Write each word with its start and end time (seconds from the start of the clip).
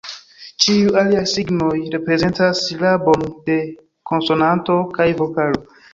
Ĉiuj 0.63 0.87
aliaj 1.01 1.21
signoj, 1.33 1.75
reprezentas 1.95 2.63
silabon 2.69 3.27
de 3.51 3.59
konsonanto 4.13 4.79
kaj 4.97 5.09
vokalo. 5.21 5.63